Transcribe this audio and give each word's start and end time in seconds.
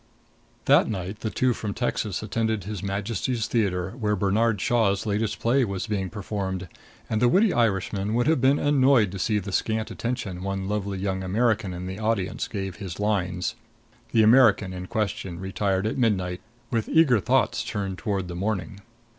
That 0.65 0.89
night 0.89 1.19
the 1.19 1.29
two 1.29 1.53
from 1.53 1.75
Texas 1.75 2.23
attended 2.23 2.63
His 2.63 2.81
Majesty's 2.81 3.45
Theater, 3.45 3.91
where 3.91 4.15
Bernard 4.15 4.59
Shaw's 4.59 5.05
latest 5.05 5.39
play 5.39 5.63
was 5.63 5.85
being 5.85 6.09
performed; 6.09 6.67
and 7.07 7.21
the 7.21 7.29
witty 7.29 7.53
Irishman 7.53 8.15
would 8.15 8.25
have 8.25 8.41
been 8.41 8.57
annoyed 8.57 9.11
to 9.11 9.19
see 9.19 9.37
the 9.37 9.51
scant 9.51 9.91
attention 9.91 10.41
one 10.41 10.67
lovely 10.67 10.97
young 10.97 11.21
American 11.21 11.71
in 11.71 11.85
the 11.85 11.99
audience 11.99 12.47
gave 12.47 12.77
his 12.77 12.99
lines. 12.99 13.53
The 14.11 14.23
American 14.23 14.73
in 14.73 14.87
question 14.87 15.39
retired 15.39 15.85
at 15.85 15.99
midnight, 15.99 16.41
with 16.71 16.89
eager 16.89 17.19
thoughts 17.19 17.63
turned 17.63 17.99
toward 17.99 18.27
the 18.27 18.33
morning. 18.33 18.79